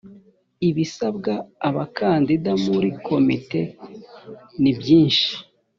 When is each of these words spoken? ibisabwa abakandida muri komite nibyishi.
ibisabwa 0.69 1.33
abakandida 1.67 2.51
muri 2.65 2.89
komite 3.05 3.61
nibyishi. 4.61 5.29